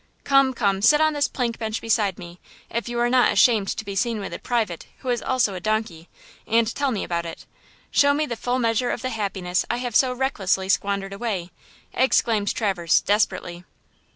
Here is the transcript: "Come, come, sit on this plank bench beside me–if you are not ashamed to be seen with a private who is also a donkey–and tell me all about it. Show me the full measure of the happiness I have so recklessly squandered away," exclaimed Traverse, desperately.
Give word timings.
"Come, 0.23 0.55
come, 0.55 0.81
sit 0.81 0.99
on 0.99 1.13
this 1.13 1.27
plank 1.27 1.59
bench 1.59 1.79
beside 1.79 2.17
me–if 2.17 2.89
you 2.89 2.97
are 2.99 3.07
not 3.07 3.31
ashamed 3.31 3.67
to 3.77 3.85
be 3.85 3.95
seen 3.95 4.19
with 4.19 4.33
a 4.33 4.39
private 4.39 4.87
who 5.01 5.09
is 5.09 5.21
also 5.21 5.53
a 5.53 5.59
donkey–and 5.59 6.73
tell 6.73 6.89
me 6.89 7.01
all 7.01 7.05
about 7.05 7.27
it. 7.27 7.45
Show 7.91 8.11
me 8.11 8.25
the 8.25 8.35
full 8.35 8.57
measure 8.57 8.89
of 8.89 9.03
the 9.03 9.11
happiness 9.11 9.63
I 9.69 9.77
have 9.77 9.95
so 9.95 10.11
recklessly 10.11 10.69
squandered 10.69 11.13
away," 11.13 11.51
exclaimed 11.93 12.55
Traverse, 12.55 12.99
desperately. 12.99 13.63